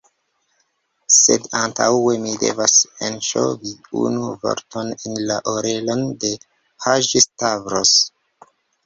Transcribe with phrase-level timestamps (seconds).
[1.15, 2.73] Sed antaŭe, mi devas
[3.07, 3.73] enŝovi
[4.05, 6.33] unu vorton en la orelon de
[6.87, 7.93] Haĝi-Stavros.